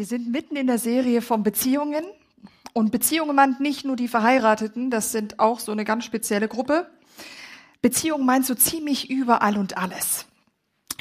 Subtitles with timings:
[0.00, 2.02] Wir sind mitten in der Serie von Beziehungen.
[2.72, 6.90] Und Beziehungen meint nicht nur die Verheirateten, das sind auch so eine ganz spezielle Gruppe.
[7.82, 10.24] Beziehung meint so ziemlich überall und alles.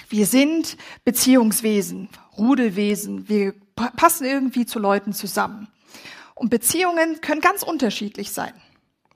[0.09, 0.75] Wir sind
[1.05, 3.30] Beziehungswesen, Rudelwesen.
[3.30, 3.53] Wir
[3.95, 5.70] passen irgendwie zu Leuten zusammen.
[6.36, 8.52] Und Beziehungen können ganz unterschiedlich sein.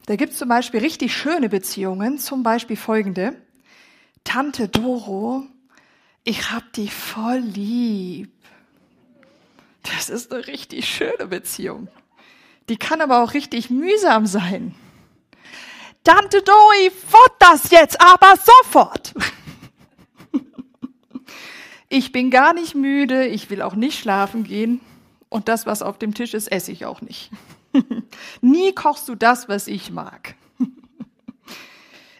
[0.05, 3.35] Da gibt es zum Beispiel richtig schöne Beziehungen, zum Beispiel folgende.
[4.23, 5.43] Tante Doro,
[6.23, 8.31] ich hab dich voll lieb.
[9.83, 11.87] Das ist eine richtig schöne Beziehung.
[12.69, 14.73] Die kann aber auch richtig mühsam sein.
[16.03, 19.13] Tante Doi, fort das jetzt, aber sofort.
[21.89, 24.81] Ich bin gar nicht müde, ich will auch nicht schlafen gehen
[25.29, 27.29] und das, was auf dem Tisch ist, esse ich auch nicht.
[28.41, 30.33] Nie kochst du das, was ich mag.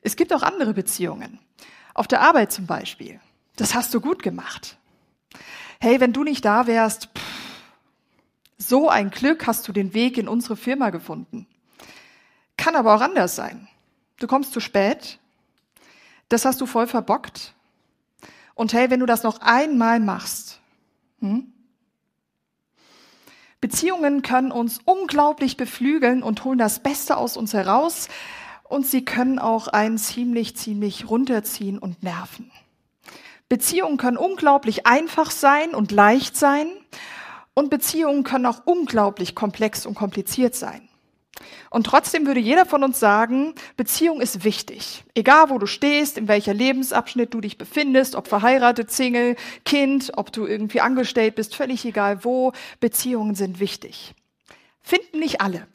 [0.04, 1.40] Es gibt auch andere Beziehungen.
[1.96, 3.20] Auf der Arbeit zum Beispiel.
[3.56, 4.78] Das hast du gut gemacht.
[5.80, 7.33] Hey, wenn du nicht da wärst, pff,
[8.68, 11.48] so ein Glück hast du den Weg in unsere Firma gefunden.
[12.58, 13.68] Kann aber auch anders sein.
[14.20, 15.20] Du kommst zu spät.
[16.30, 17.54] Das hast du voll verbockt.
[18.56, 20.60] Und hey, wenn du das noch einmal machst,
[21.20, 21.52] hm?
[23.62, 28.10] Beziehungen können uns unglaublich beflügeln und holen das Beste aus uns heraus.
[28.64, 32.52] Und sie können auch einen ziemlich, ziemlich runterziehen und nerven.
[33.48, 36.68] Beziehungen können unglaublich einfach sein und leicht sein.
[37.54, 40.90] Und Beziehungen können auch unglaublich komplex und kompliziert sein.
[41.70, 45.04] Und trotzdem würde jeder von uns sagen, Beziehung ist wichtig.
[45.16, 50.32] Egal wo du stehst, in welcher Lebensabschnitt du dich befindest, ob verheiratet, Single, Kind, ob
[50.32, 54.14] du irgendwie angestellt bist, völlig egal wo, Beziehungen sind wichtig.
[54.82, 55.68] Finden nicht alle.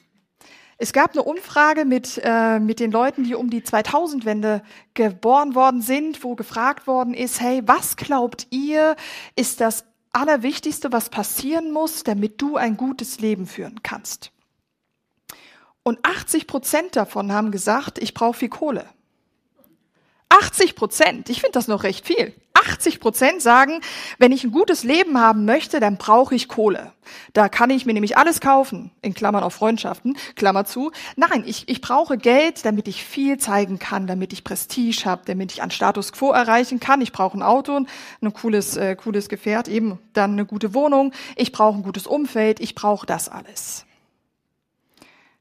[0.81, 4.63] Es gab eine Umfrage mit, äh, mit den Leuten, die um die 2000-Wende
[4.93, 8.95] geboren worden sind, wo gefragt worden ist, hey, was glaubt ihr,
[9.35, 14.31] ist das Allerwichtigste, was passieren muss, damit du ein gutes Leben führen kannst.
[15.83, 18.85] Und 80 Prozent davon haben gesagt, ich brauche viel Kohle.
[20.29, 22.33] 80 Prozent, ich finde das noch recht viel.
[22.53, 23.81] 80 Prozent sagen,
[24.17, 26.91] wenn ich ein gutes Leben haben möchte, dann brauche ich Kohle.
[27.33, 30.91] Da kann ich mir nämlich alles kaufen, in Klammern auf Freundschaften, Klammer zu.
[31.15, 35.51] Nein, ich, ich brauche Geld, damit ich viel zeigen kann, damit ich Prestige habe, damit
[35.51, 37.01] ich an Status Quo erreichen kann.
[37.01, 37.85] Ich brauche ein Auto,
[38.21, 41.13] ein cooles, äh, cooles Gefährt, eben dann eine gute Wohnung.
[41.35, 42.59] Ich brauche ein gutes Umfeld.
[42.59, 43.85] Ich brauche das alles.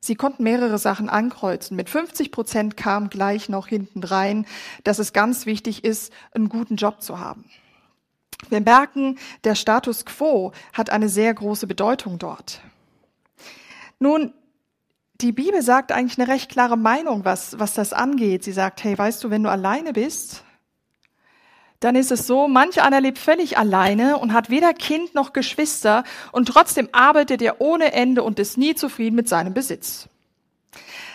[0.01, 1.77] Sie konnten mehrere Sachen ankreuzen.
[1.77, 4.47] Mit 50 Prozent kam gleich noch hinten rein,
[4.85, 7.45] dass es ganz wichtig ist, einen guten Job zu haben.
[8.49, 12.61] Wir merken, der Status quo hat eine sehr große Bedeutung dort.
[13.99, 14.33] Nun,
[15.21, 18.45] die Bibel sagt eigentlich eine recht klare Meinung, was, was das angeht.
[18.45, 20.45] Sie sagt, hey, weißt du, wenn du alleine bist,
[21.81, 26.05] dann ist es so, manch einer lebt völlig alleine und hat weder Kind noch Geschwister
[26.33, 30.09] und trotzdem arbeitet er ohne Ende und ist nie zufrieden mit seinem Besitz.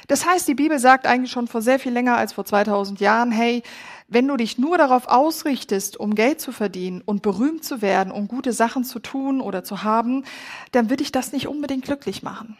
[0.07, 3.31] Das heißt, die Bibel sagt eigentlich schon vor sehr viel länger als vor 2000 Jahren,
[3.31, 3.63] hey,
[4.07, 8.27] wenn du dich nur darauf ausrichtest, um Geld zu verdienen und berühmt zu werden und
[8.27, 10.23] gute Sachen zu tun oder zu haben,
[10.71, 12.57] dann wird dich das nicht unbedingt glücklich machen.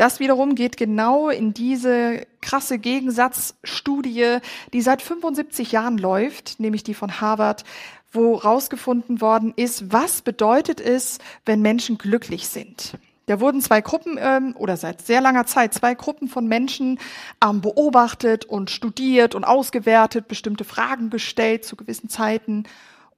[0.00, 4.38] Das wiederum geht genau in diese krasse Gegensatzstudie,
[4.72, 7.64] die seit 75 Jahren läuft, nämlich die von Harvard,
[8.10, 12.94] wo rausgefunden worden ist, was bedeutet es, wenn Menschen glücklich sind.
[13.26, 16.98] Da wurden zwei Gruppen ähm, oder seit sehr langer Zeit zwei Gruppen von Menschen
[17.44, 22.64] ähm, beobachtet und studiert und ausgewertet, bestimmte Fragen gestellt zu gewissen Zeiten.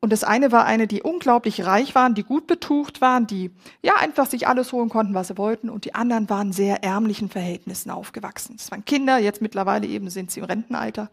[0.04, 3.52] Und das eine war eine, die unglaublich reich waren, die gut betucht waren, die
[3.82, 5.70] ja einfach sich alles holen konnten, was sie wollten.
[5.70, 8.56] Und die anderen waren sehr ärmlichen Verhältnissen aufgewachsen.
[8.56, 11.08] Das waren Kinder, jetzt mittlerweile eben sind sie im Rentenalter.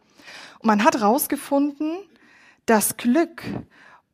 [0.57, 1.99] Und man hat herausgefunden,
[2.65, 3.43] dass Glück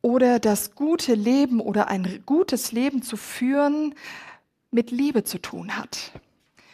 [0.01, 3.95] oder das gute Leben oder ein gutes Leben zu führen
[4.71, 6.11] mit Liebe zu tun hat,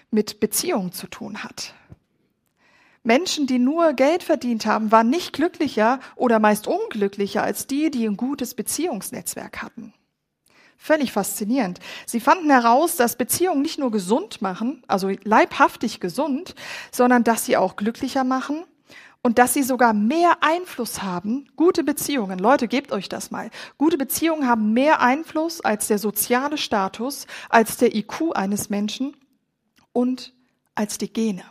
[0.09, 1.75] mit Beziehung zu tun hat.
[3.03, 8.05] Menschen, die nur Geld verdient haben, waren nicht glücklicher oder meist unglücklicher als die, die
[8.05, 9.93] ein gutes Beziehungsnetzwerk hatten.
[10.77, 11.79] Völlig faszinierend.
[12.05, 16.55] Sie fanden heraus, dass Beziehungen nicht nur gesund machen, also leibhaftig gesund,
[16.91, 18.63] sondern dass sie auch glücklicher machen
[19.21, 21.47] und dass sie sogar mehr Einfluss haben.
[21.55, 23.51] Gute Beziehungen, Leute, gebt euch das mal.
[23.77, 29.15] Gute Beziehungen haben mehr Einfluss als der soziale Status, als der IQ eines Menschen
[29.93, 30.33] und
[30.73, 31.43] als die Gene.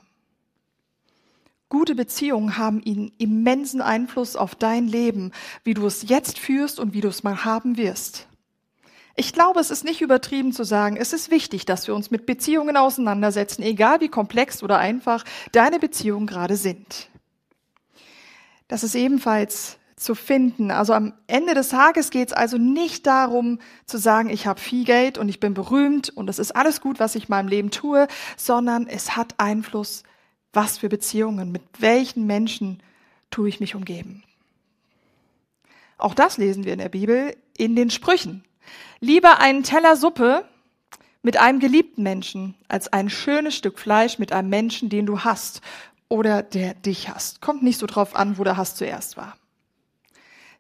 [1.71, 5.31] Gute Beziehungen haben ihnen immensen Einfluss auf dein Leben,
[5.63, 8.27] wie du es jetzt führst und wie du es mal haben wirst.
[9.15, 12.27] Ich glaube, es ist nicht übertrieben zu sagen, es ist wichtig, dass wir uns mit
[12.27, 17.09] Beziehungen auseinandersetzen, egal wie komplex oder einfach deine Beziehungen gerade sind.
[18.67, 20.73] Das ist ebenfalls zu finden.
[20.73, 24.85] Also am Ende des Tages geht es also nicht darum zu sagen, ich habe viel
[24.85, 27.71] Geld und ich bin berühmt und es ist alles gut, was ich in meinem Leben
[27.71, 30.03] tue, sondern es hat Einfluss,
[30.53, 32.83] was für Beziehungen, mit welchen Menschen
[33.31, 34.23] tue ich mich umgeben.
[35.99, 38.45] Auch das lesen wir in der Bibel in den Sprüchen.
[39.01, 40.45] Lieber einen Teller Suppe
[41.23, 45.61] mit einem geliebten Menschen als ein schönes Stück Fleisch mit einem Menschen, den du hast
[46.09, 47.41] oder der dich hasst.
[47.41, 49.37] Kommt nicht so drauf an, wo der Hass zuerst war.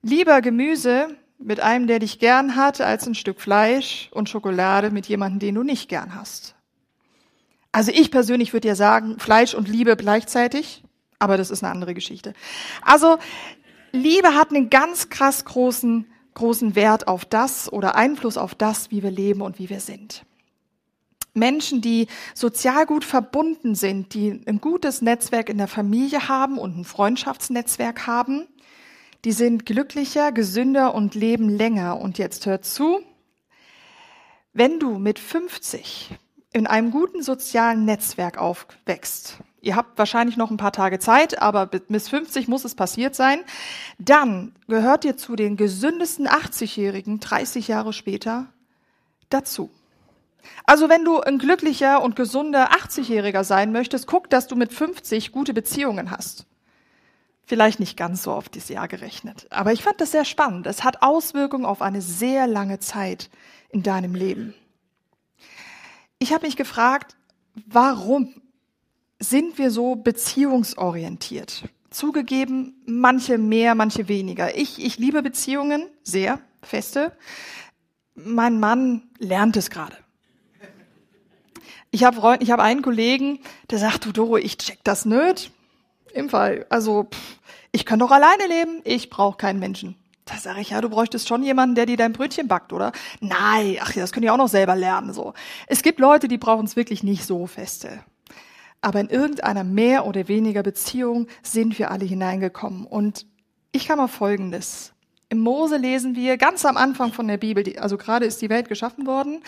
[0.02, 5.06] Lieber Gemüse mit einem, der dich gern hat, als ein Stück Fleisch und Schokolade mit
[5.06, 6.54] jemandem, den du nicht gern hast.
[7.72, 10.82] Also ich persönlich würde ja sagen, Fleisch und Liebe gleichzeitig,
[11.19, 12.34] aber das ist eine andere Geschichte.
[12.82, 13.19] Also
[13.93, 19.02] Liebe hat einen ganz krass großen, großen Wert auf das oder Einfluss auf das, wie
[19.02, 20.25] wir leben und wie wir sind.
[21.32, 26.76] Menschen, die sozial gut verbunden sind, die ein gutes Netzwerk in der Familie haben und
[26.76, 28.49] ein Freundschaftsnetzwerk haben,
[29.25, 32.00] die sind glücklicher, gesünder und leben länger.
[32.00, 33.00] Und jetzt hört zu,
[34.52, 36.11] wenn du mit 50
[36.52, 41.67] in einem guten sozialen Netzwerk aufwächst, ihr habt wahrscheinlich noch ein paar Tage Zeit, aber
[41.67, 43.41] bis 50 muss es passiert sein,
[43.99, 48.47] dann gehört ihr zu den gesündesten 80-Jährigen 30 Jahre später
[49.29, 49.70] dazu.
[50.64, 55.32] Also wenn du ein glücklicher und gesunder 80-Jähriger sein möchtest, guck, dass du mit 50
[55.32, 56.46] gute Beziehungen hast.
[57.44, 59.46] Vielleicht nicht ganz so auf dieses Jahr gerechnet.
[59.50, 60.67] Aber ich fand das sehr spannend.
[60.67, 63.29] Es hat Auswirkungen auf eine sehr lange Zeit
[63.70, 64.55] in deinem Leben.
[66.22, 67.17] Ich habe mich gefragt,
[67.67, 68.34] warum
[69.19, 71.64] sind wir so beziehungsorientiert?
[71.88, 74.55] Zugegeben, manche mehr, manche weniger.
[74.55, 77.17] Ich, ich liebe Beziehungen sehr, feste.
[78.14, 79.96] Mein Mann lernt es gerade.
[81.90, 83.40] Ich habe ich hab einen Kollegen,
[83.70, 85.50] der sagt, du Doro, ich check das nicht.
[86.12, 87.38] Im Fall, also pff,
[87.72, 89.96] ich kann doch alleine leben, ich brauche keinen Menschen.
[90.25, 92.93] Da sage ich, ja, du bräuchtest schon jemanden, der dir dein Brötchen backt, oder?
[93.20, 95.12] Nein, ach ja, das können die auch noch selber lernen.
[95.12, 95.34] So.
[95.67, 98.05] Es gibt Leute, die brauchen es wirklich nicht so feste.
[98.81, 102.87] Aber in irgendeiner mehr oder weniger Beziehung sind wir alle hineingekommen.
[102.87, 103.26] Und
[103.72, 104.93] ich kann mal Folgendes.
[105.28, 108.69] Im Mose lesen wir ganz am Anfang von der Bibel, also gerade ist die Welt
[108.69, 109.43] geschaffen worden,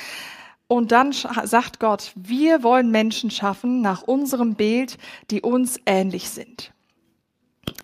[0.68, 4.96] und dann sagt Gott, wir wollen Menschen schaffen nach unserem Bild,
[5.30, 6.72] die uns ähnlich sind.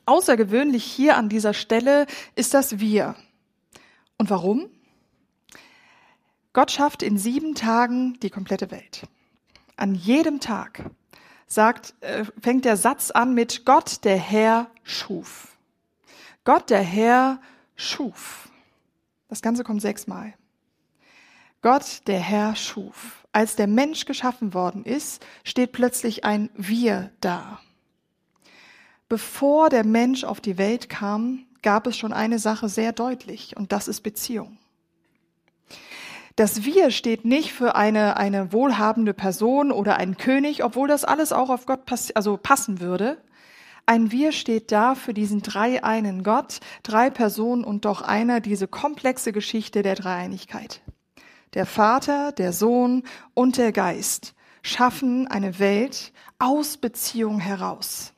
[0.07, 3.15] Außergewöhnlich hier an dieser Stelle ist das wir.
[4.17, 4.69] Und warum?
[6.53, 9.07] Gott schafft in sieben Tagen die komplette Welt.
[9.77, 10.91] An jedem Tag
[11.47, 15.57] sagt, äh, fängt der Satz an mit Gott der Herr schuf.
[16.45, 17.41] Gott der Herr
[17.77, 18.49] schuf.
[19.29, 20.35] Das Ganze kommt sechsmal.
[21.61, 23.27] Gott der Herr schuf.
[23.33, 27.61] Als der Mensch geschaffen worden ist, steht plötzlich ein Wir da.
[29.09, 33.73] Bevor der Mensch auf die Welt kam, gab es schon eine Sache sehr deutlich, und
[33.73, 34.59] das ist Beziehung.
[36.37, 41.33] Das Wir steht nicht für eine, eine wohlhabende Person oder einen König, obwohl das alles
[41.33, 43.21] auch auf Gott pass also passen würde.
[43.87, 48.69] Ein Wir steht da für diesen drei einen Gott, drei Personen und doch einer, diese
[48.69, 50.83] komplexe Geschichte der Dreieinigkeit.
[51.55, 53.03] Der Vater, der Sohn
[53.35, 58.13] und der Geist schaffen eine Welt aus Beziehung heraus.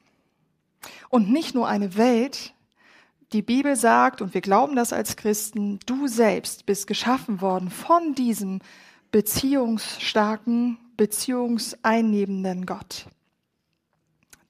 [1.10, 2.54] Und nicht nur eine Welt,
[3.32, 8.14] die Bibel sagt, und wir glauben das als Christen, du selbst bist geschaffen worden von
[8.14, 8.60] diesem
[9.10, 13.06] beziehungsstarken, beziehungseinnehmenden Gott,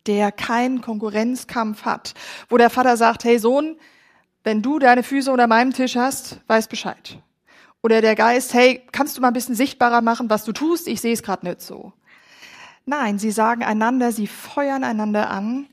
[0.06, 2.14] der keinen Konkurrenzkampf hat,
[2.48, 3.76] wo der Vater sagt, hey Sohn,
[4.44, 7.18] wenn du deine Füße unter meinem Tisch hast, weiß Bescheid.
[7.82, 10.88] Oder der Geist, hey, kannst du mal ein bisschen sichtbarer machen, was du tust?
[10.88, 11.92] Ich sehe es gerade nicht so.
[12.84, 15.68] Nein, sie sagen einander, sie feuern einander an,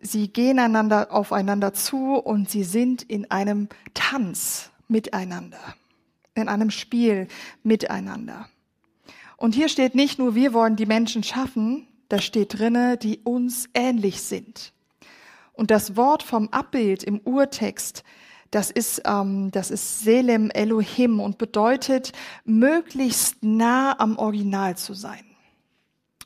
[0.00, 5.58] Sie gehen einander aufeinander zu und sie sind in einem Tanz miteinander,
[6.34, 7.28] in einem Spiel
[7.62, 8.48] miteinander.
[9.36, 13.68] Und hier steht nicht nur, wir wollen die Menschen schaffen, da steht drinne, die uns
[13.74, 14.72] ähnlich sind.
[15.52, 18.04] Und das Wort vom Abbild im Urtext,
[18.50, 22.12] das ist, ähm, das ist Selem Elohim und bedeutet,
[22.44, 25.24] möglichst nah am Original zu sein.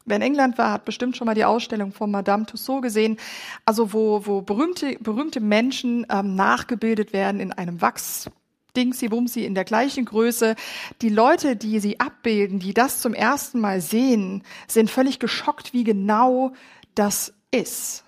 [0.07, 3.19] Wer in England war, hat bestimmt schon mal die Ausstellung von Madame Tussaud gesehen,
[3.67, 8.31] also wo, wo berühmte, berühmte Menschen ähm, nachgebildet werden in einem Wachs.
[8.77, 10.55] Dingsy Wumsy in der gleichen Größe.
[11.03, 15.85] Die Leute, die sie abbilden, die das zum ersten Mal sehen, sind völlig geschockt, wie
[15.85, 16.53] genau
[16.95, 18.05] das ist.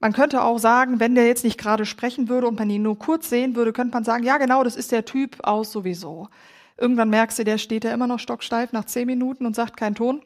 [0.00, 2.98] Man könnte auch sagen, wenn der jetzt nicht gerade sprechen würde und man ihn nur
[2.98, 6.28] kurz sehen würde, könnte man sagen, ja genau, das ist der Typ aus sowieso.
[6.76, 9.96] Irgendwann merkst du, der steht da immer noch stocksteif nach zehn Minuten und sagt keinen
[9.96, 10.22] Ton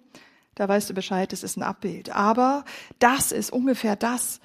[0.62, 2.14] da weißt du Bescheid, es ist ein Abbild.
[2.14, 2.64] Aber
[3.00, 4.38] das ist ungefähr das,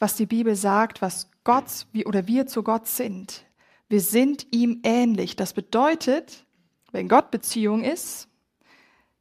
[0.00, 3.44] was die Bibel sagt, was Gott oder wir zu Gott sind.
[3.88, 5.36] Wir sind ihm ähnlich.
[5.36, 6.46] Das bedeutet,
[6.90, 8.26] wenn Gott Beziehung ist,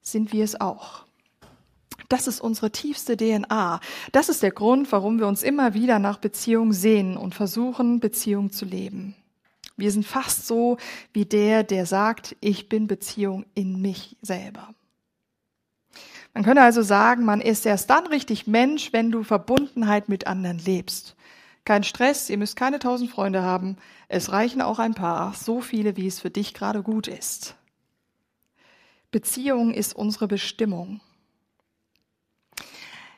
[0.01, 1.05] sind wir es auch.
[2.09, 3.79] Das ist unsere tiefste DNA.
[4.11, 8.51] Das ist der Grund, warum wir uns immer wieder nach Beziehung sehen und versuchen, Beziehung
[8.51, 9.13] zu leben.
[9.77, 10.77] Wir sind fast so
[11.13, 14.73] wie der, der sagt, ich bin Beziehung in mich selber.
[16.33, 20.59] Man könnte also sagen, man ist erst dann richtig Mensch, wenn du Verbundenheit mit anderen
[20.59, 21.15] lebst.
[21.65, 23.77] Kein Stress, ihr müsst keine tausend Freunde haben.
[24.07, 27.55] Es reichen auch ein paar, so viele, wie es für dich gerade gut ist.
[29.11, 31.01] Beziehung ist unsere Bestimmung.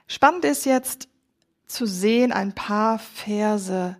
[0.07, 1.07] Spannend ist jetzt
[1.67, 3.95] zu sehen, ein paar Verse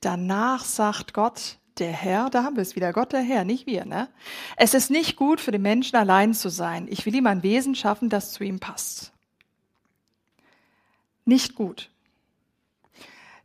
[0.00, 3.84] danach sagt Gott, der Herr, da haben wir es wieder, Gott der Herr, nicht wir,
[3.84, 4.08] ne?
[4.56, 6.86] Es ist nicht gut für den Menschen allein zu sein.
[6.88, 9.12] Ich will ihm ein Wesen schaffen, das zu ihm passt.
[11.24, 11.90] Nicht gut.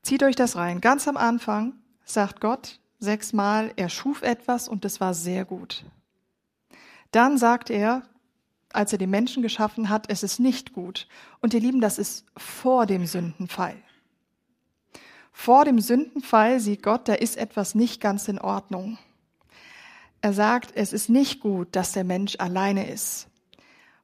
[0.01, 0.81] Zieht euch das rein.
[0.81, 5.85] Ganz am Anfang sagt Gott sechsmal, er schuf etwas und es war sehr gut.
[7.11, 8.03] Dann sagt er,
[8.71, 11.07] als er den Menschen geschaffen hat, es ist nicht gut.
[11.39, 13.75] Und ihr Lieben, das ist vor dem Sündenfall.
[15.31, 18.97] Vor dem Sündenfall sieht Gott, da ist etwas nicht ganz in Ordnung.
[20.21, 23.27] Er sagt, es ist nicht gut, dass der Mensch alleine ist.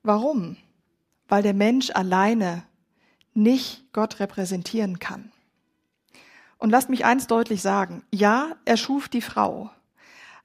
[0.02, 0.56] Warum?
[1.28, 2.64] Weil der Mensch alleine
[3.34, 5.32] nicht Gott repräsentieren kann.
[6.58, 8.04] Und lasst mich eins deutlich sagen.
[8.14, 9.70] Ja, er schuf die Frau.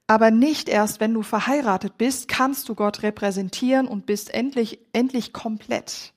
[0.08, 5.32] Aber nicht erst, wenn du verheiratet bist, kannst du Gott repräsentieren und bist endlich, endlich
[5.32, 6.14] komplett.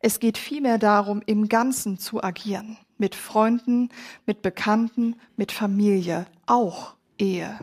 [0.00, 3.88] Es geht vielmehr darum, im Ganzen zu agieren mit Freunden,
[4.26, 7.58] mit Bekannten, mit Familie, auch Ehe.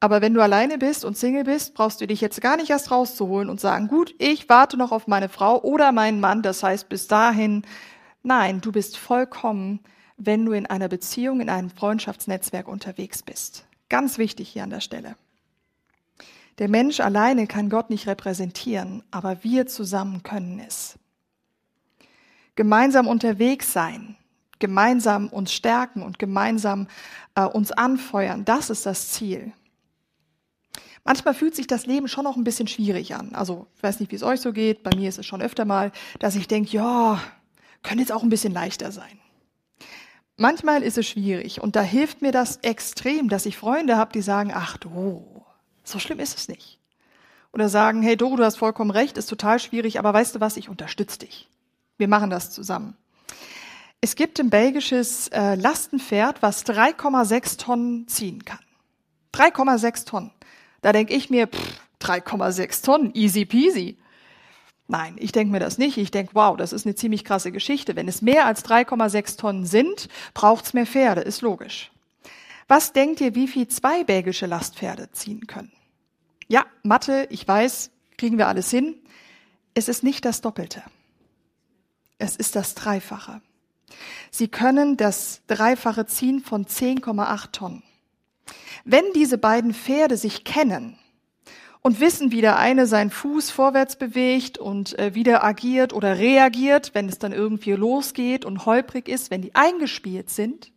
[0.00, 2.90] Aber wenn du alleine bist und Single bist, brauchst du dich jetzt gar nicht erst
[2.90, 6.88] rauszuholen und sagen, gut, ich warte noch auf meine Frau oder meinen Mann, das heißt
[6.88, 7.62] bis dahin.
[8.22, 9.80] Nein, du bist vollkommen,
[10.16, 13.66] wenn du in einer Beziehung, in einem Freundschaftsnetzwerk unterwegs bist.
[13.88, 15.16] Ganz wichtig hier an der Stelle.
[16.58, 20.98] Der Mensch alleine kann Gott nicht repräsentieren, aber wir zusammen können es.
[22.58, 24.16] Gemeinsam unterwegs sein,
[24.58, 26.88] gemeinsam uns stärken und gemeinsam
[27.36, 28.44] äh, uns anfeuern.
[28.44, 29.52] Das ist das Ziel.
[31.04, 33.32] Manchmal fühlt sich das Leben schon noch ein bisschen schwierig an.
[33.32, 34.82] Also, ich weiß nicht, wie es euch so geht.
[34.82, 37.22] Bei mir ist es schon öfter mal, dass ich denke, ja,
[37.84, 39.20] könnte jetzt auch ein bisschen leichter sein.
[40.36, 44.20] Manchmal ist es schwierig und da hilft mir das extrem, dass ich Freunde habe, die
[44.20, 45.44] sagen, ach du,
[45.84, 46.80] so schlimm ist es nicht.
[47.52, 50.56] Oder sagen, hey Doro, du hast vollkommen recht, ist total schwierig, aber weißt du was,
[50.56, 51.48] ich unterstütze dich.
[51.98, 52.96] Wir machen das zusammen.
[54.00, 58.60] Es gibt ein belgisches äh, Lastenpferd, was 3,6 Tonnen ziehen kann.
[59.34, 60.30] 3,6 Tonnen.
[60.80, 61.48] Da denke ich mir,
[62.00, 63.98] 3,6 Tonnen, easy peasy.
[64.86, 65.98] Nein, ich denke mir das nicht.
[65.98, 67.96] Ich denke, wow, das ist eine ziemlich krasse Geschichte.
[67.96, 71.90] Wenn es mehr als 3,6 Tonnen sind, braucht's mehr Pferde, ist logisch.
[72.68, 75.72] Was denkt ihr, wie viel zwei belgische Lastpferde ziehen können?
[76.46, 78.94] Ja, Mathe, ich weiß, kriegen wir alles hin.
[79.74, 80.82] Es ist nicht das Doppelte.
[82.18, 83.40] Es ist das Dreifache.
[84.30, 87.82] Sie können das Dreifache ziehen von 10,8 Tonnen.
[88.84, 90.98] Wenn diese beiden Pferde sich kennen
[91.82, 96.94] und wissen, wie der eine seinen Fuß vorwärts bewegt und äh, wieder agiert oder reagiert,
[96.94, 100.72] wenn es dann irgendwie losgeht und holprig ist, wenn die eingespielt sind,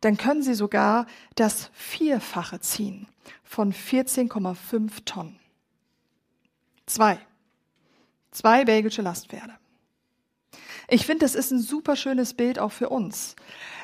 [0.00, 3.08] dann können sie sogar das Vierfache ziehen
[3.42, 5.38] von 14,5 Tonnen.
[6.86, 7.18] Zwei.
[8.30, 9.54] Zwei belgische Lastpferde.
[10.88, 13.36] Ich finde, das ist ein super schönes Bild auch für uns.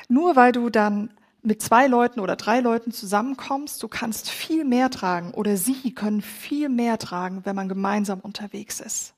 [0.09, 4.91] Nur weil du dann mit zwei Leuten oder drei Leuten zusammenkommst, du kannst viel mehr
[4.91, 9.15] tragen oder sie können viel mehr tragen, wenn man gemeinsam unterwegs ist.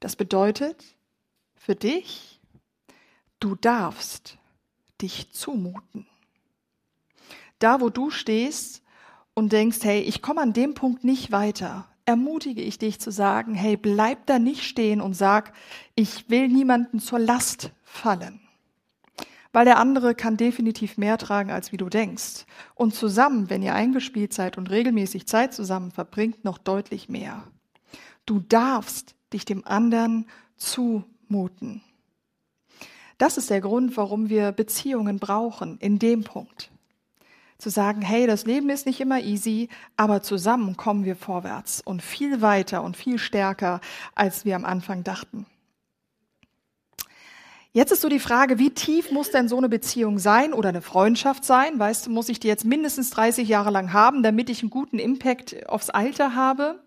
[0.00, 0.82] Das bedeutet
[1.54, 2.40] für dich,
[3.38, 4.38] du darfst
[5.00, 6.06] dich zumuten.
[7.58, 8.82] Da, wo du stehst
[9.34, 13.54] und denkst, hey, ich komme an dem Punkt nicht weiter, ermutige ich dich zu sagen,
[13.54, 15.52] hey, bleib da nicht stehen und sag,
[15.94, 18.40] ich will niemanden zur Last fallen.
[19.52, 22.46] Weil der andere kann definitiv mehr tragen, als wie du denkst.
[22.74, 27.44] Und zusammen, wenn ihr eingespielt seid und regelmäßig Zeit zusammen verbringt, noch deutlich mehr.
[28.26, 30.26] Du darfst dich dem anderen
[30.56, 31.80] zumuten.
[33.18, 36.72] Das ist der Grund, warum wir Beziehungen brauchen, in dem Punkt
[37.60, 42.02] zu sagen, hey, das Leben ist nicht immer easy, aber zusammen kommen wir vorwärts und
[42.02, 43.80] viel weiter und viel stärker,
[44.14, 45.46] als wir am Anfang dachten.
[47.72, 50.82] Jetzt ist so die Frage, wie tief muss denn so eine Beziehung sein oder eine
[50.82, 51.78] Freundschaft sein?
[51.78, 54.98] Weißt du, muss ich die jetzt mindestens 30 Jahre lang haben, damit ich einen guten
[54.98, 56.80] Impact aufs Alter habe?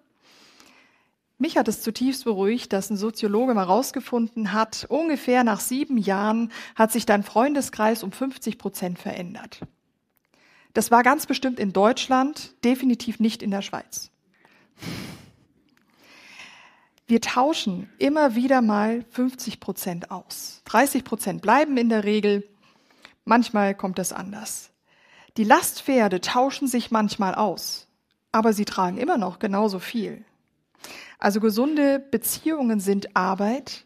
[1.37, 6.51] Mich hat es zutiefst beruhigt, dass ein Soziologe mal rausgefunden hat, ungefähr nach sieben Jahren
[6.75, 9.61] hat sich dein Freundeskreis um 50 Prozent verändert.
[10.73, 14.09] Das war ganz bestimmt in Deutschland, definitiv nicht in der Schweiz.
[17.05, 20.61] Wir tauschen immer wieder mal 50 Prozent aus.
[20.65, 22.47] 30 Prozent bleiben in der Regel.
[23.25, 24.71] Manchmal kommt das anders.
[25.37, 27.87] Die Lastpferde tauschen sich manchmal aus,
[28.31, 30.23] aber sie tragen immer noch genauso viel.
[31.19, 33.85] Also gesunde Beziehungen sind Arbeit,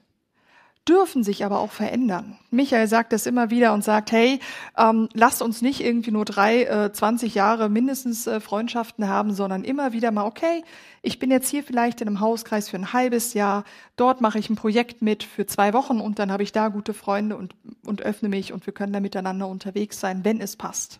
[0.87, 2.37] dürfen sich aber auch verändern.
[2.49, 4.39] Michael sagt das immer wieder und sagt, hey,
[4.77, 9.63] ähm, lasst uns nicht irgendwie nur drei, äh, 20 Jahre mindestens äh, Freundschaften haben, sondern
[9.63, 10.63] immer wieder mal, okay,
[11.01, 13.63] ich bin jetzt hier vielleicht in einem Hauskreis für ein halbes Jahr,
[13.95, 16.93] dort mache ich ein Projekt mit für zwei Wochen und dann habe ich da gute
[16.93, 20.99] Freunde und, und öffne mich und wir können da miteinander unterwegs sein, wenn es passt.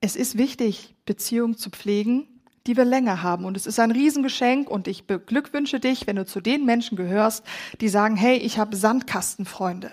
[0.00, 3.44] Es ist wichtig, Beziehungen zu pflegen, die wir länger haben.
[3.44, 7.44] Und es ist ein Riesengeschenk und ich beglückwünsche dich, wenn du zu den Menschen gehörst,
[7.80, 9.92] die sagen, hey, ich habe Sandkastenfreunde.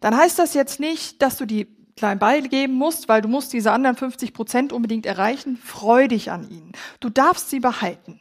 [0.00, 3.72] Dann heißt das jetzt nicht, dass du die klein beigeben musst, weil du musst diese
[3.72, 5.58] anderen 50 Prozent unbedingt erreichen.
[5.58, 6.72] Freu dich an ihnen.
[7.00, 8.20] Du darfst sie behalten.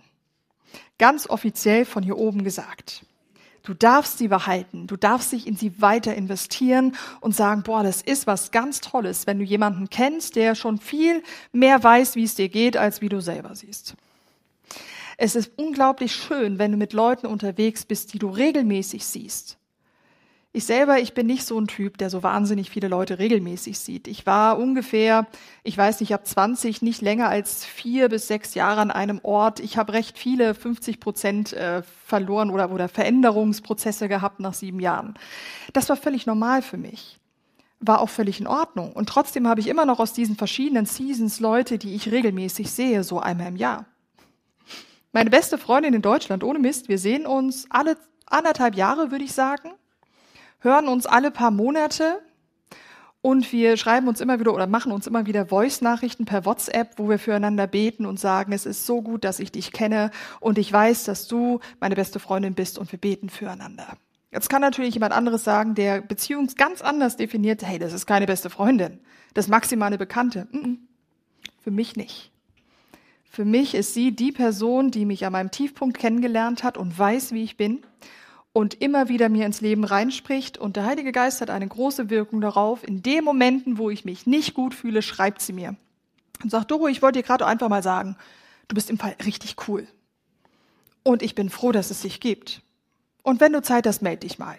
[0.97, 3.05] Ganz offiziell von hier oben gesagt.
[3.69, 4.87] Du darfst sie behalten.
[4.87, 9.27] Du darfst dich in sie weiter investieren und sagen, boah, das ist was ganz Tolles,
[9.27, 11.21] wenn du jemanden kennst, der schon viel
[11.51, 13.93] mehr weiß, wie es dir geht, als wie du selber siehst.
[15.17, 19.59] Es ist unglaublich schön, wenn du mit Leuten unterwegs bist, die du regelmäßig siehst.
[20.51, 24.07] Ich selber, ich bin nicht so ein Typ, der so wahnsinnig viele Leute regelmäßig sieht.
[24.07, 25.27] Ich war ungefähr,
[25.63, 29.59] ich weiß nicht, ab 20 nicht länger als vier bis sechs Jahre an einem Ort.
[29.59, 35.13] Ich habe recht viele 50 Prozent äh, verloren oder, oder Veränderungsprozesse gehabt nach sieben Jahren.
[35.73, 37.19] Das war völlig normal für mich.
[37.79, 38.91] War auch völlig in Ordnung.
[38.93, 43.03] Und trotzdem habe ich immer noch aus diesen verschiedenen Seasons Leute, die ich regelmäßig sehe,
[43.03, 43.85] so einmal im Jahr.
[45.11, 49.33] Meine beste Freundin in Deutschland, ohne Mist, wir sehen uns alle anderthalb Jahre, würde ich
[49.33, 49.69] sagen
[50.59, 52.21] hören uns alle paar Monate
[53.21, 57.09] und wir schreiben uns immer wieder oder machen uns immer wieder Voice-Nachrichten per WhatsApp, wo
[57.09, 60.71] wir füreinander beten und sagen, es ist so gut, dass ich dich kenne und ich
[60.71, 63.97] weiß, dass du meine beste Freundin bist und wir beten füreinander.
[64.31, 68.25] Jetzt kann natürlich jemand anderes sagen, der Beziehung ganz anders definiert, hey, das ist keine
[68.25, 68.99] beste Freundin,
[69.33, 70.47] das maximale Bekannte.
[71.61, 72.31] Für mich nicht.
[73.29, 77.31] Für mich ist sie die Person, die mich an meinem Tiefpunkt kennengelernt hat und weiß,
[77.33, 77.83] wie ich bin
[78.53, 80.57] und immer wieder mir ins Leben reinspricht.
[80.57, 82.87] Und der Heilige Geist hat eine große Wirkung darauf.
[82.87, 85.75] In den Momenten, wo ich mich nicht gut fühle, schreibt sie mir
[86.43, 88.15] und sagt, Doro, ich wollte dir gerade einfach mal sagen,
[88.67, 89.87] du bist im Fall richtig cool.
[91.03, 92.61] Und ich bin froh, dass es dich gibt.
[93.23, 94.57] Und wenn du Zeit hast, melde dich mal.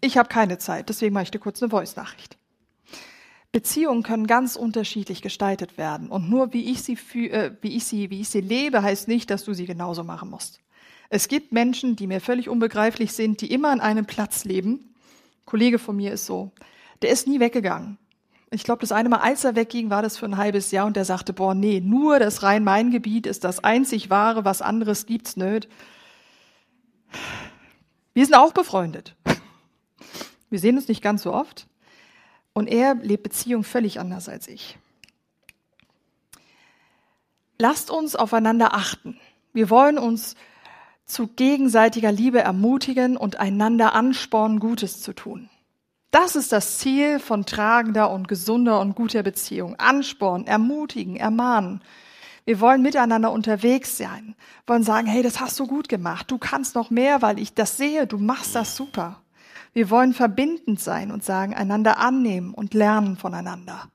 [0.00, 2.36] Ich habe keine Zeit, deswegen mache ich dir kurz eine Voice-Nachricht.
[3.52, 6.08] Beziehungen können ganz unterschiedlich gestaltet werden.
[6.08, 6.94] Und nur wie ich sie,
[7.28, 10.30] äh, wie ich sie, wie ich sie lebe, heißt nicht, dass du sie genauso machen
[10.30, 10.60] musst.
[11.14, 14.76] Es gibt Menschen, die mir völlig unbegreiflich sind, die immer an einem Platz leben.
[14.78, 16.52] Ein Kollege von mir ist so.
[17.02, 17.98] Der ist nie weggegangen.
[18.50, 20.96] Ich glaube, das eine Mal, als er wegging, war das für ein halbes Jahr und
[20.96, 25.68] der sagte, boah, nee, nur das Rhein-Main-Gebiet ist das einzig wahre, was anderes gibt's nicht.
[28.14, 29.14] Wir sind auch befreundet.
[30.48, 31.66] Wir sehen uns nicht ganz so oft.
[32.54, 34.78] Und er lebt Beziehung völlig anders als ich.
[37.58, 39.20] Lasst uns aufeinander achten.
[39.52, 40.36] Wir wollen uns
[41.12, 45.50] zu gegenseitiger Liebe ermutigen und einander anspornen, Gutes zu tun.
[46.10, 49.76] Das ist das Ziel von tragender und gesunder und guter Beziehung.
[49.76, 51.82] Anspornen, ermutigen, ermahnen.
[52.44, 54.34] Wir wollen miteinander unterwegs sein,
[54.66, 57.76] wollen sagen, hey, das hast du gut gemacht, du kannst noch mehr, weil ich das
[57.76, 59.22] sehe, du machst das super.
[59.72, 63.88] Wir wollen verbindend sein und sagen, einander annehmen und lernen voneinander.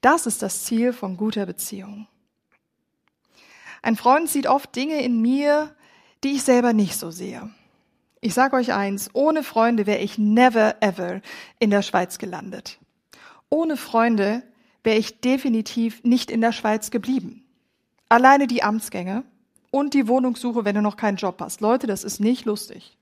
[0.00, 2.08] Das ist das Ziel von guter Beziehung.
[3.80, 5.74] Ein Freund sieht oft Dinge in mir,
[6.24, 7.50] die ich selber nicht so sehe.
[8.20, 11.20] Ich sage euch eins, ohne Freunde wäre ich never ever
[11.58, 12.78] in der Schweiz gelandet.
[13.50, 14.42] Ohne Freunde
[14.82, 17.44] wäre ich definitiv nicht in der Schweiz geblieben.
[18.08, 19.24] Alleine die Amtsgänge
[19.70, 21.60] und die Wohnungssuche, wenn du noch keinen Job hast.
[21.60, 22.96] Leute, das ist nicht lustig.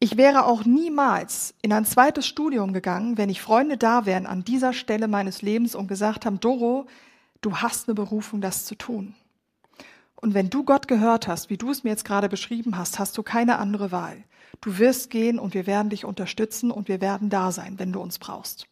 [0.00, 4.44] Ich wäre auch niemals in ein zweites Studium gegangen, wenn ich Freunde da wären an
[4.44, 6.86] dieser Stelle meines Lebens und gesagt haben, Doro,
[7.40, 9.14] du hast eine Berufung, das zu tun.
[10.20, 13.16] Und wenn du Gott gehört hast, wie du es mir jetzt gerade beschrieben hast, hast
[13.16, 14.24] du keine andere Wahl.
[14.60, 18.00] Du wirst gehen und wir werden dich unterstützen und wir werden da sein, wenn du
[18.00, 18.66] uns brauchst.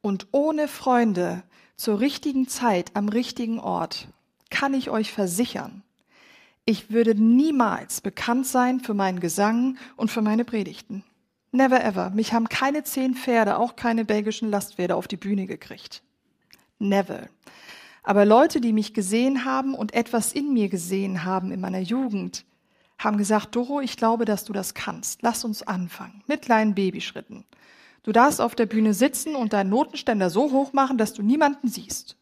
[0.00, 1.42] Und ohne Freunde
[1.76, 4.08] zur richtigen Zeit am richtigen Ort
[4.48, 5.82] kann ich euch versichern,
[6.68, 11.04] ich würde niemals bekannt sein für meinen Gesang und für meine Predigten.
[11.52, 12.10] Never ever.
[12.10, 16.02] Mich haben keine zehn Pferde, auch keine belgischen Lastpferde auf die Bühne gekriegt.
[16.80, 17.28] Never.
[18.06, 22.44] Aber Leute, die mich gesehen haben und etwas in mir gesehen haben in meiner Jugend,
[22.98, 25.22] haben gesagt, Doro, ich glaube, dass du das kannst.
[25.22, 26.22] Lass uns anfangen.
[26.28, 27.44] Mit kleinen Babyschritten.
[28.04, 31.66] Du darfst auf der Bühne sitzen und deinen Notenständer so hoch machen, dass du niemanden
[31.66, 32.16] siehst.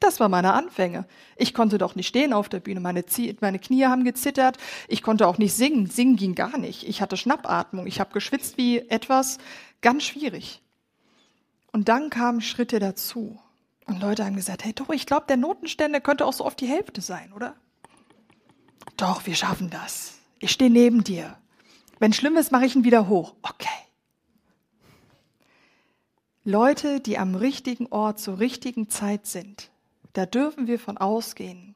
[0.00, 1.06] Das war meine Anfänge.
[1.36, 2.80] Ich konnte doch nicht stehen auf der Bühne.
[2.80, 3.02] Meine,
[3.40, 4.58] meine Knie haben gezittert.
[4.86, 5.86] Ich konnte auch nicht singen.
[5.86, 6.86] Singen ging gar nicht.
[6.86, 7.86] Ich hatte Schnappatmung.
[7.86, 9.38] Ich habe geschwitzt wie etwas.
[9.80, 10.62] Ganz schwierig.
[11.72, 13.40] Und dann kamen Schritte dazu.
[13.88, 16.68] Und Leute haben gesagt, hey, doch, ich glaube, der Notenständer könnte auch so oft die
[16.68, 17.56] Hälfte sein, oder?
[18.98, 20.18] Doch, wir schaffen das.
[20.38, 21.38] Ich stehe neben dir.
[21.98, 23.34] Wenn schlimm ist, mache ich ihn wieder hoch.
[23.42, 23.68] Okay.
[26.44, 29.70] Leute, die am richtigen Ort zur richtigen Zeit sind,
[30.12, 31.74] da dürfen wir von ausgehen,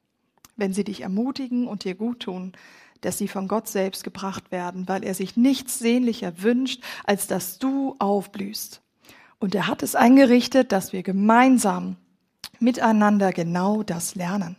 [0.57, 2.53] wenn sie dich ermutigen und dir gut tun,
[3.01, 7.59] dass sie von Gott selbst gebracht werden, weil er sich nichts sehnlicher wünscht, als dass
[7.59, 8.83] du aufblühst.
[9.42, 11.96] Und er hat es eingerichtet, dass wir gemeinsam
[12.61, 14.55] miteinander genau das lernen.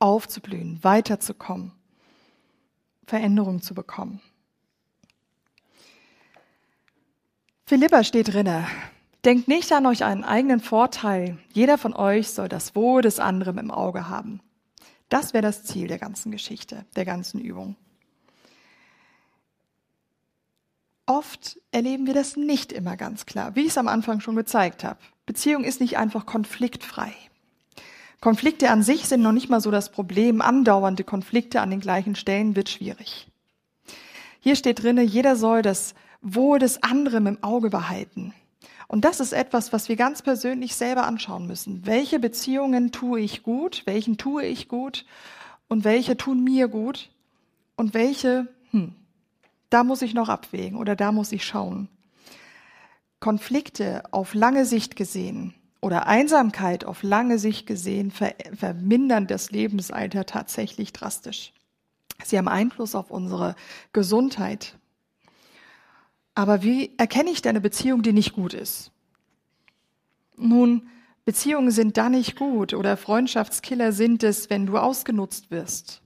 [0.00, 1.72] Aufzublühen, weiterzukommen,
[3.06, 4.20] Veränderung zu bekommen.
[7.64, 8.66] Philippa steht drinne.
[9.24, 11.38] Denkt nicht an euch einen eigenen Vorteil.
[11.50, 14.42] Jeder von euch soll das Wohl des anderen im Auge haben.
[15.08, 17.76] Das wäre das Ziel der ganzen Geschichte, der ganzen Übung.
[21.06, 24.84] Oft erleben wir das nicht immer ganz klar, wie ich es am Anfang schon gezeigt
[24.84, 24.98] habe.
[25.26, 27.12] Beziehung ist nicht einfach konfliktfrei.
[28.20, 30.40] Konflikte an sich sind noch nicht mal so das Problem.
[30.40, 33.26] Andauernde Konflikte an den gleichen Stellen wird schwierig.
[34.38, 38.32] Hier steht drinne, jeder soll das Wohl des anderen im Auge behalten.
[38.86, 41.84] Und das ist etwas, was wir ganz persönlich selber anschauen müssen.
[41.86, 43.82] Welche Beziehungen tue ich gut?
[43.86, 45.04] Welchen tue ich gut?
[45.66, 47.10] Und welche tun mir gut?
[47.74, 48.94] Und welche, hm,
[49.72, 51.88] da muss ich noch abwägen oder da muss ich schauen.
[53.20, 60.26] Konflikte auf lange Sicht gesehen oder Einsamkeit auf lange Sicht gesehen ver vermindern das Lebensalter
[60.26, 61.52] tatsächlich drastisch.
[62.24, 63.54] Sie haben Einfluss auf unsere
[63.92, 64.76] Gesundheit,
[66.34, 68.90] aber wie erkenne ich denn eine Beziehung, die nicht gut ist?
[70.36, 70.88] Nun,
[71.24, 76.02] Beziehungen sind da nicht gut oder Freundschaftskiller sind es, wenn du ausgenutzt wirst,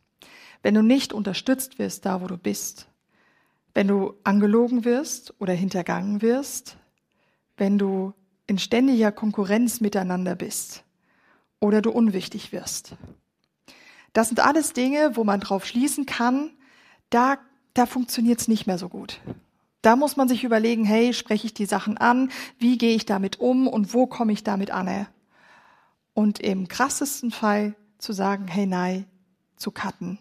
[0.62, 2.88] wenn du nicht unterstützt wirst da, wo du bist,
[3.76, 6.78] wenn du angelogen wirst oder hintergangen wirst,
[7.58, 8.14] wenn du
[8.46, 10.82] in ständiger Konkurrenz miteinander bist
[11.60, 12.96] oder du unwichtig wirst.
[14.14, 16.52] Das sind alles Dinge, wo man drauf schließen kann,
[17.10, 17.36] da,
[17.74, 19.20] da funktioniert es nicht mehr so gut.
[19.82, 22.30] Da muss man sich überlegen, hey, spreche ich die Sachen an?
[22.58, 25.06] Wie gehe ich damit um und wo komme ich damit an?
[26.14, 29.04] Und im krassesten Fall zu sagen, hey, nein,
[29.56, 30.18] zu cutten.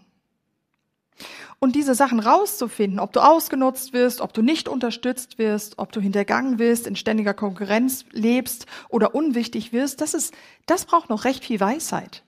[1.60, 6.02] Und diese Sachen rauszufinden, ob du ausgenutzt wirst, ob du nicht unterstützt wirst, ob du
[6.02, 10.34] hintergangen wirst, in ständiger Konkurrenz lebst oder unwichtig wirst, das ist,
[10.66, 12.24] das braucht noch recht viel Weisheit.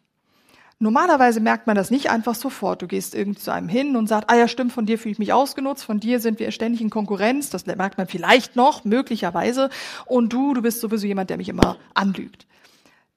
[0.80, 2.84] Normalerweise merkt man das nicht einfach sofort.
[2.84, 5.19] Du gehst irgend zu einem hin und sagst, ah ja, stimmt, von dir fühle ich
[5.19, 9.69] mich ausgenutzt, von dir sind wir ständig in Konkurrenz, das merkt man vielleicht noch, möglicherweise,
[10.06, 12.45] und du, du bist sowieso jemand, der mich immer anlügt.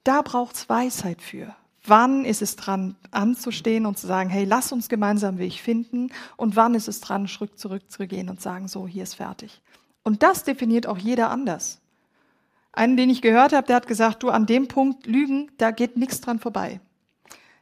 [0.05, 1.55] Da braucht's Weisheit für.
[1.91, 6.55] Wann ist es dran, anzustehen und zu sagen, hey, lass uns gemeinsam Weg finden, und
[6.55, 9.61] wann ist es dran, Schritt zurückzugehen und sagen, so, hier ist fertig.
[10.05, 11.81] Und das definiert auch jeder anders.
[12.71, 15.97] Einen, den ich gehört habe, der hat gesagt, du, an dem Punkt Lügen, da geht
[15.97, 16.81] nichts dran vorbei.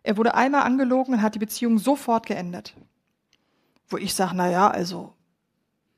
[0.03, 2.75] Er wurde einmal angelogen und hat die Beziehung sofort geendet.
[3.89, 5.15] Wo ich sage, na ja, also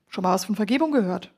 [0.06, 1.32] schon mal was von Vergebung gehört.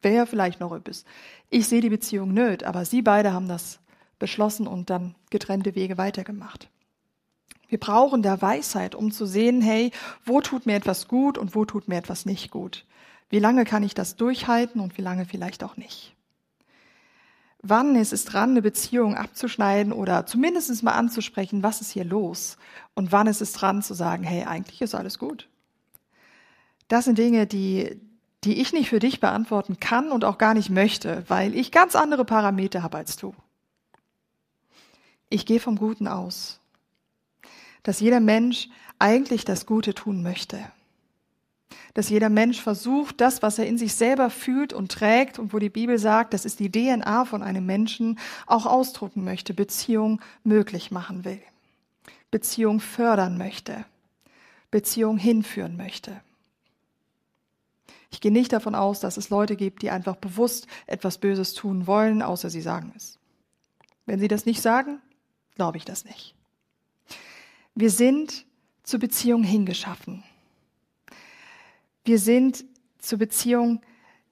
[0.00, 1.04] Wäre ja vielleicht noch etwas.
[1.50, 3.78] Ich sehe die Beziehung nöt, aber sie beide haben das
[4.24, 6.68] beschlossen und dann getrennte Wege weitergemacht.
[7.68, 9.90] Wir brauchen da Weisheit, um zu sehen, hey,
[10.24, 12.84] wo tut mir etwas gut und wo tut mir etwas nicht gut?
[13.30, 16.14] Wie lange kann ich das durchhalten und wie lange vielleicht auch nicht?
[17.64, 22.58] wann ist es dran, eine Beziehung abzuschneiden oder zumindest mal anzusprechen, was ist hier los?
[22.94, 25.48] Und wann ist es dran zu sagen, hey, eigentlich ist alles gut?
[26.88, 28.00] Das sind Dinge, die,
[28.44, 31.96] die ich nicht für dich beantworten kann und auch gar nicht möchte, weil ich ganz
[31.96, 33.34] andere Parameter habe als du.
[35.34, 36.60] Ich gehe vom Guten aus,
[37.82, 38.68] dass jeder Mensch
[39.00, 40.64] eigentlich das Gute tun möchte
[41.94, 45.60] dass jeder Mensch versucht, das, was er in sich selber fühlt und trägt und wo
[45.60, 50.90] die Bibel sagt, das ist die DNA von einem Menschen, auch ausdrücken möchte, Beziehung möglich
[50.90, 51.40] machen will,
[52.32, 53.84] Beziehung fördern möchte,
[54.72, 56.20] Beziehung hinführen möchte.
[58.10, 61.86] Ich gehe nicht davon aus, dass es Leute gibt, die einfach bewusst etwas Böses tun
[61.86, 63.18] wollen, außer sie sagen es.
[64.04, 65.00] Wenn sie das nicht sagen,
[65.54, 66.34] glaube ich das nicht.
[67.74, 68.46] Wir sind
[68.82, 70.22] zur Beziehung hingeschaffen.
[72.04, 72.64] Wir sind
[72.98, 73.80] zur Beziehung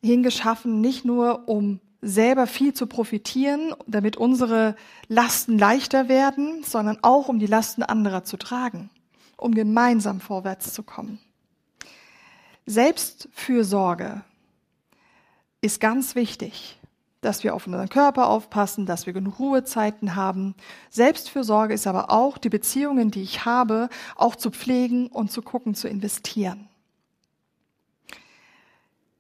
[0.00, 4.76] hingeschaffen, nicht nur um selber viel zu profitieren, damit unsere
[5.08, 8.90] Lasten leichter werden, sondern auch um die Lasten anderer zu tragen,
[9.36, 11.20] um gemeinsam vorwärts zu kommen.
[12.66, 14.22] Selbstfürsorge
[15.60, 16.78] ist ganz wichtig,
[17.22, 20.54] dass wir auf unseren Körper aufpassen, dass wir genug Ruhezeiten haben.
[20.90, 25.74] Selbstfürsorge ist aber auch, die Beziehungen, die ich habe, auch zu pflegen und zu gucken,
[25.74, 26.68] zu investieren.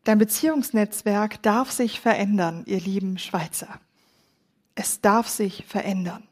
[0.04, 3.68] Dein Beziehungsnetzwerk darf sich verändern, ihr lieben Schweizer.
[4.74, 6.24] Es darf sich verändern.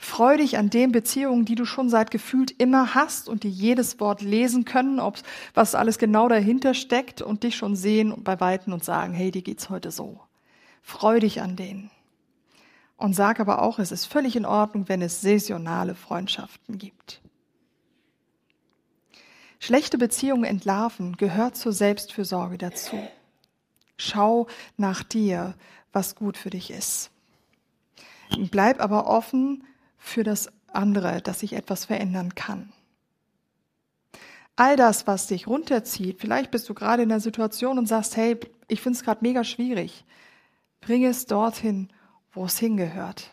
[0.00, 3.98] Freu dich an den Beziehungen, die du schon seit gefühlt immer hast und die jedes
[3.98, 5.18] Wort lesen können, ob
[5.54, 9.42] was alles genau dahinter steckt und dich schon sehen bei Weitem und sagen, hey, die
[9.42, 10.20] geht's heute so.
[10.88, 11.90] Freu dich an denen.
[12.96, 17.20] Und sag aber auch, es ist völlig in Ordnung, wenn es saisonale Freundschaften gibt.
[19.58, 22.96] Schlechte Beziehungen entlarven gehört zur Selbstfürsorge dazu.
[23.98, 24.46] Schau
[24.78, 25.56] nach dir,
[25.92, 27.10] was gut für dich ist.
[28.50, 29.64] Bleib aber offen
[29.98, 32.72] für das andere, dass sich etwas verändern kann.
[34.56, 38.40] All das, was dich runterzieht, vielleicht bist du gerade in einer Situation und sagst, hey,
[38.68, 40.06] ich finde es gerade mega schwierig.
[40.80, 41.88] Bring es dorthin,
[42.32, 43.30] wo es hingehört.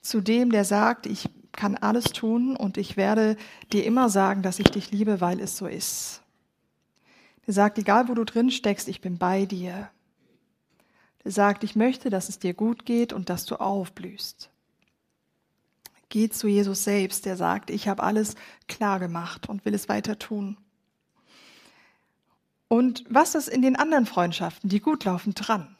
[0.00, 3.36] Zu dem, der sagt, ich kann alles tun und ich werde
[3.72, 6.22] dir immer sagen, dass ich dich liebe, weil es so ist.
[7.46, 9.90] Der sagt, egal wo du drin steckst, ich bin bei dir.
[11.24, 14.50] Der sagt, ich möchte, dass es dir gut geht und dass du aufblühst.
[16.10, 18.34] Geh zu Jesus selbst, der sagt, ich habe alles
[18.66, 20.56] klar gemacht und will es weiter tun.
[22.68, 25.77] Und was ist in den anderen Freundschaften, die gut laufen, dran?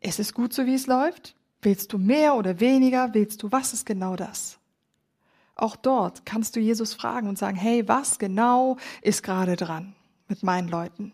[0.00, 1.34] Ist es gut so, wie es läuft?
[1.62, 3.12] Willst du mehr oder weniger?
[3.12, 4.58] Willst du, was ist genau das?
[5.54, 9.94] Auch dort kannst du Jesus fragen und sagen, hey, was genau ist gerade dran
[10.26, 11.12] mit meinen Leuten?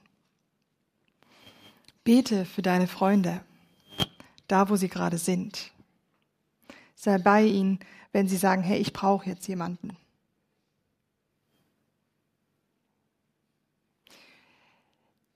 [2.05, 3.41] Bete für deine Freunde,
[4.47, 5.73] da wo sie gerade sind.
[6.95, 7.81] Sei bei ihnen,
[8.13, 9.97] wenn sie sagen, hey, ich brauche jetzt jemanden.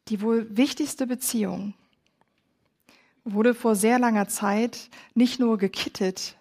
[0.07, 1.75] Die wohl wichtigste Beziehung
[3.25, 6.37] wurde vor sehr langer Zeit nicht nur gekittet,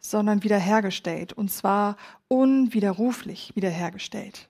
[0.00, 1.32] sondern wiederhergestellt.
[1.32, 1.96] Und zwar
[2.28, 4.48] unwiderruflich wiederhergestellt.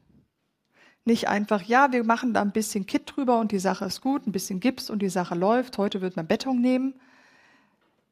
[1.05, 4.27] Nicht einfach, ja, wir machen da ein bisschen Kit drüber und die Sache ist gut,
[4.27, 6.95] ein bisschen Gips und die Sache läuft, heute wird man Beton nehmen.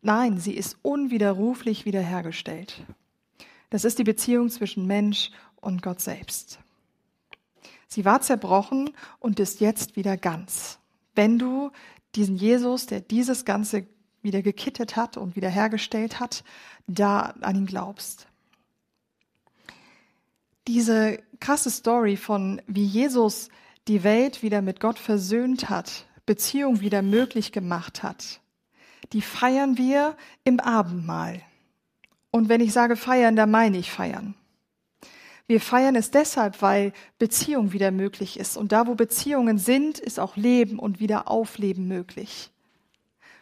[0.03, 2.85] Nein, sie ist unwiderruflich wiederhergestellt.
[3.71, 5.31] Das ist die Beziehung zwischen Mensch
[5.61, 6.59] und Gott selbst.
[7.89, 10.79] Sie war zerbrochen und ist jetzt wieder ganz.
[11.15, 11.71] Wenn du
[12.15, 13.87] diesen Jesus, der dieses Ganze
[14.23, 16.45] wieder gekittet hat und wiederhergestellt hat,
[16.87, 18.29] da an ihn glaubst.
[20.69, 23.49] Diese krasse Story von, wie Jesus
[23.89, 28.41] die Welt wieder mit Gott versöhnt hat, Beziehung wieder möglich gemacht hat,
[29.13, 31.43] die feiern wir im Abendmahl.
[32.31, 34.35] Und wenn ich sage feiern, da meine ich feiern.
[35.47, 38.57] Wir feiern es deshalb, weil Beziehung wieder möglich ist.
[38.57, 42.51] Und da, wo Beziehungen sind, ist auch Leben und wieder Aufleben möglich.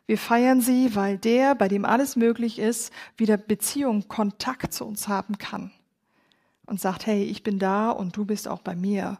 [0.06, 5.06] Wir feiern sie, weil der, bei dem alles möglich ist, wieder Beziehung, Kontakt zu uns
[5.06, 5.70] haben kann.
[6.66, 9.18] Und sagt, hey, ich bin da und du bist auch bei mir.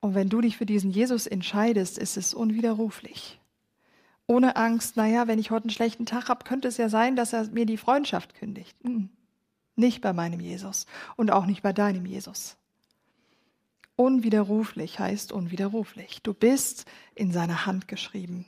[0.00, 3.40] Und wenn du dich für diesen Jesus entscheidest, ist es unwiderruflich.
[4.26, 7.32] Ohne Angst, naja, wenn ich heute einen schlechten Tag habe, könnte es ja sein, dass
[7.32, 8.76] er mir die Freundschaft kündigt.
[8.84, 9.10] Hm.
[9.76, 12.56] Nicht bei meinem Jesus und auch nicht bei deinem Jesus.
[13.96, 16.22] Unwiderruflich heißt unwiderruflich.
[16.22, 18.46] Du bist in seiner Hand geschrieben.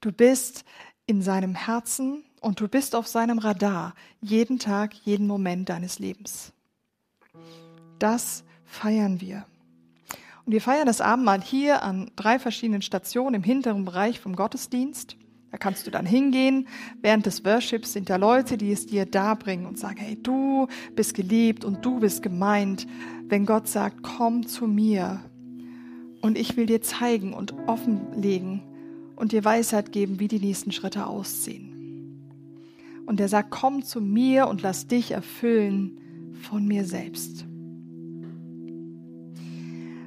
[0.00, 0.64] Du bist
[1.06, 6.52] in seinem Herzen und du bist auf seinem Radar jeden Tag, jeden Moment deines Lebens.
[7.98, 9.46] Das feiern wir.
[10.44, 15.16] Und wir feiern das Abendmahl hier an drei verschiedenen Stationen im hinteren Bereich vom Gottesdienst.
[15.52, 16.66] Da kannst du dann hingehen.
[17.02, 21.12] Während des Worships sind da Leute, die es dir darbringen und sagen, hey, du bist
[21.12, 22.86] geliebt und du bist gemeint.
[23.28, 25.20] Wenn Gott sagt, komm zu mir
[26.22, 28.62] und ich will dir zeigen und offenlegen
[29.14, 31.68] und dir Weisheit geben, wie die nächsten Schritte aussehen.
[33.04, 37.44] Und er sagt, komm zu mir und lass dich erfüllen von mir selbst.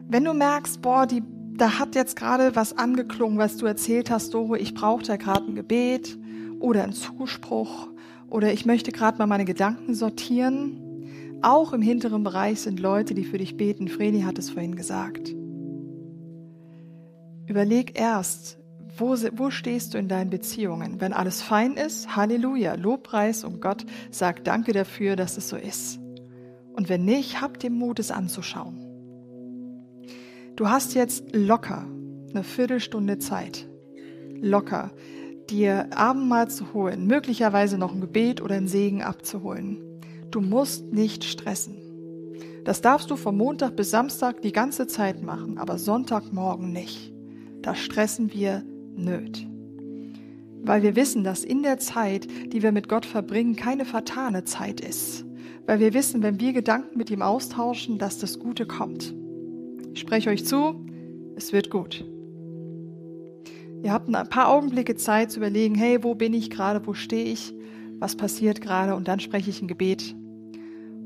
[0.07, 1.21] Wenn du merkst, boah, die
[1.57, 5.45] da hat jetzt gerade was angeklungen, was du erzählt hast, Doro, ich brauche da gerade
[5.45, 6.17] ein Gebet
[6.59, 7.87] oder einen Zuspruch
[8.29, 11.39] oder ich möchte gerade mal meine Gedanken sortieren.
[11.41, 13.87] Auch im hinteren Bereich sind Leute, die für dich beten.
[13.87, 15.33] Vreni hat es vorhin gesagt.
[17.47, 18.57] Überleg erst,
[18.97, 20.99] wo, wo stehst du in deinen Beziehungen?
[20.99, 25.99] Wenn alles fein ist, Halleluja, Lobpreis und Gott sagt Danke dafür, dass es so ist.
[26.73, 28.84] Und wenn nicht, habt den Mut, es anzuschauen.
[30.55, 31.85] Du hast jetzt locker
[32.33, 33.67] eine Viertelstunde Zeit.
[34.41, 34.91] locker,
[35.49, 39.81] dir Abendmahl zu holen, möglicherweise noch ein Gebet oder ein Segen abzuholen.
[40.31, 41.75] Du musst nicht stressen.
[42.63, 47.13] Das darfst du von Montag bis Samstag die ganze Zeit machen, aber Sonntagmorgen nicht.
[47.61, 48.63] Da stressen wir
[48.95, 49.45] nöt.
[50.63, 54.81] Weil wir wissen, dass in der Zeit, die wir mit Gott verbringen, keine fatale Zeit
[54.81, 55.25] ist.
[55.65, 59.13] Weil wir wissen, wenn wir Gedanken mit ihm austauschen, dass das Gute kommt.
[59.95, 60.85] Ich spreche euch zu,
[61.37, 62.03] es wird gut.
[63.81, 67.31] Ihr habt ein paar Augenblicke Zeit zu überlegen, hey, wo bin ich gerade, wo stehe
[67.31, 67.53] ich,
[67.99, 70.13] was passiert gerade und dann spreche ich ein Gebet,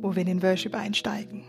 [0.02, 1.44] wo wir in den Worship einsteigen.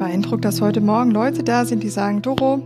[0.00, 2.62] Habe Eindruck, dass heute Morgen Leute da sind, die sagen, Doro,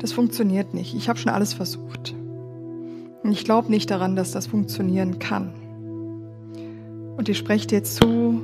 [0.00, 0.94] das funktioniert nicht.
[0.94, 2.14] Ich habe schon alles versucht.
[3.22, 5.52] Und ich glaube nicht daran, dass das funktionieren kann.
[7.16, 8.40] Und ich spreche dir zu,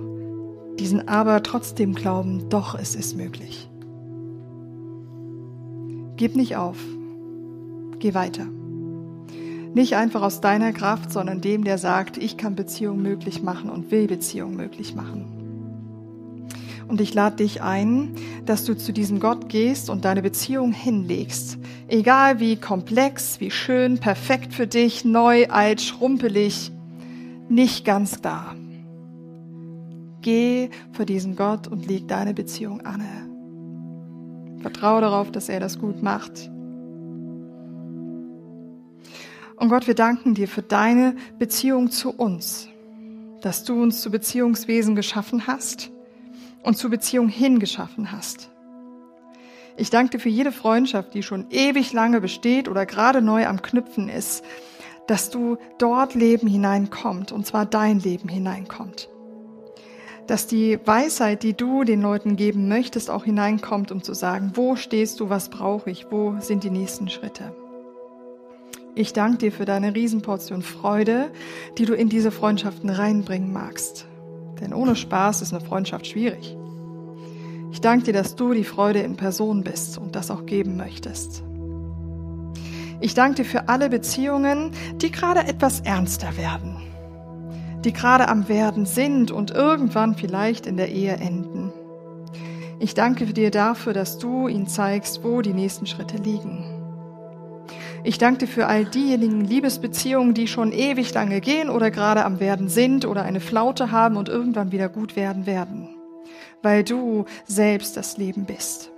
[0.79, 3.69] diesen aber trotzdem glauben, doch, es ist möglich.
[6.17, 6.79] Gib nicht auf.
[7.99, 8.47] Geh weiter.
[9.75, 13.91] Nicht einfach aus deiner Kraft, sondern dem, der sagt, ich kann Beziehung möglich machen und
[13.91, 15.34] will Beziehung möglich machen.
[16.89, 21.59] Und ich lade dich ein, dass du zu diesem Gott gehst und deine Beziehung hinlegst.
[21.89, 26.73] Egal wie komplex, wie schön, perfekt für dich, neu, alt, schrumpelig,
[27.49, 28.55] nicht ganz da.
[30.21, 33.03] Geh vor diesen Gott und leg deine Beziehung an.
[34.61, 36.51] Vertraue darauf, dass er das gut macht.
[39.57, 42.69] Und Gott, wir danken dir für deine Beziehung zu uns,
[43.41, 45.94] dass du uns zu Beziehungswesen geschaffen hast
[46.65, 48.51] und zur Beziehung hingeschaffen hast.
[49.77, 53.61] Ich danke dir für jede Freundschaft, die schon ewig lange besteht oder gerade neu am
[53.61, 54.45] Knüpfen ist,
[55.07, 59.09] dass du dort Leben hineinkommt, und zwar dein Leben hineinkommt.
[60.27, 64.77] Dass die Weisheit, die du den Leuten geben möchtest, auch hineinkommt, um zu sagen, wo
[64.77, 67.55] stehst du, was brauche ich, wo sind die nächsten Schritte.
[68.95, 71.33] Ich danke dir für deine Riesenportion Freude,
[71.77, 74.07] die du in diese Freundschaften reinbringen magst.
[74.61, 76.57] Denn ohne Spaß ist eine Freundschaft schwierig.
[77.73, 81.43] Ich danke dir, dass du die Freude in Person bist und das auch geben möchtest.
[83.01, 86.77] Ich danke dir für alle Beziehungen, die gerade etwas ernster werden,
[87.85, 91.73] die gerade am Werden sind und irgendwann vielleicht in der Ehe enden.
[92.79, 96.74] Ich danke dir dafür, dass du ihnen zeigst, wo die nächsten Schritte liegen.
[98.07, 102.39] Ich danke dir für all diejenigen Liebesbeziehungen, die schon ewig lange gehen oder gerade am
[102.39, 105.89] Werden sind oder eine Flaute haben und irgendwann wieder gut werden werden,
[106.63, 108.91] weil du selbst das Leben bist.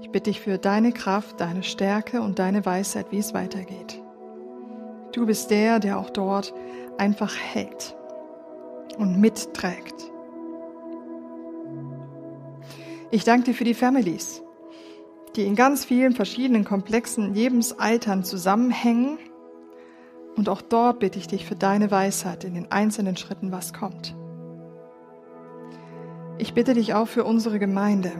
[0.00, 4.02] Ich bitte dich für deine Kraft, deine Stärke und deine Weisheit, wie es weitergeht.
[5.12, 6.52] Du bist der, der auch dort
[6.98, 7.94] einfach hält
[8.98, 9.94] und mitträgt.
[13.12, 14.41] Ich danke dir für die Families,
[15.36, 19.18] die in ganz vielen verschiedenen komplexen Lebensaltern zusammenhängen.
[20.36, 24.14] Und auch dort bitte ich dich für deine Weisheit in den einzelnen Schritten, was kommt.
[26.38, 28.12] Ich bitte dich auch für unsere Gemeinde.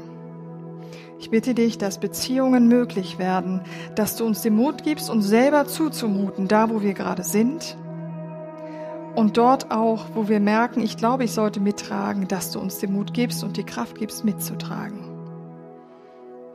[1.18, 3.62] Ich bitte dich, dass Beziehungen möglich werden,
[3.94, 7.76] dass du uns den Mut gibst, uns selber zuzumuten, da wo wir gerade sind.
[9.14, 12.92] Und dort auch, wo wir merken, ich glaube, ich sollte mittragen, dass du uns den
[12.92, 15.11] Mut gibst und die Kraft gibst, mitzutragen.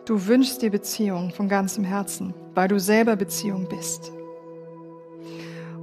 [0.07, 4.13] Du wünschst dir Beziehung von ganzem Herzen, weil du selber Beziehung bist.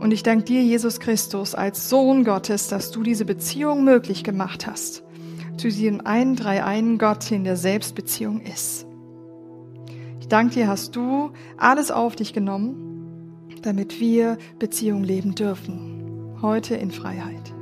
[0.01, 4.67] Und ich danke dir, Jesus Christus, als Sohn Gottes, dass du diese Beziehung möglich gemacht
[4.67, 5.03] hast.
[5.59, 8.87] Zu diesem einen, drei, einen Gott, in der Selbstbeziehung ist.
[10.21, 16.39] Ich danke dir, hast du alles auf dich genommen, damit wir Beziehung leben dürfen.
[16.41, 17.53] Heute in Freiheit.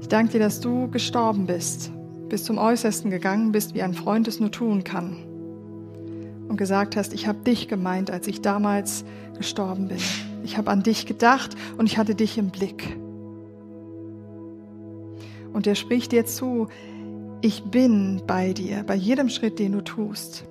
[0.00, 1.92] Ich danke dir, dass du gestorben bist
[2.30, 5.16] bis zum Äußersten gegangen bist, wie ein Freund es nur tun kann.
[6.48, 9.04] und gesagt hast, ich habe dich gemeint, als ich damals
[9.38, 9.98] gestorben bin.
[10.42, 12.96] Ich habe an dich gedacht und ich hatte dich im Blick.
[15.52, 16.66] Und er spricht dir zu,
[17.40, 20.44] ich bin bei dir, bei jedem Schritt, den du tust.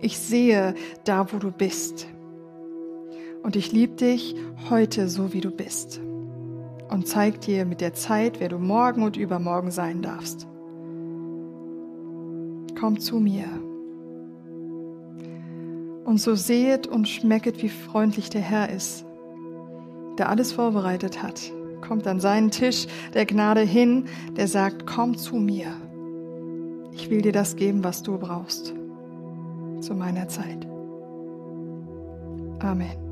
[0.00, 2.06] Ich sehe da, wo du bist.
[3.42, 4.36] Und ich liebe dich
[4.70, 6.00] heute so, wie du bist.
[6.90, 10.46] Und zeig dir mit der Zeit, wer du morgen und übermorgen sein darfst.
[12.78, 13.46] Komm zu mir.
[16.04, 19.04] Und so sehet und schmecket, wie freundlich der Herr ist,
[20.16, 21.52] der alles vorbereitet hat.
[21.86, 25.68] Kommt an seinen Tisch der Gnade hin, der sagt, komm zu mir.
[26.92, 28.74] Ich will dir das geben, was du brauchst.
[29.80, 30.66] Zu meiner Zeit.
[32.60, 33.07] Amen.